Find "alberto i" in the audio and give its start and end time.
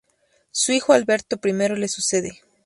0.93-1.51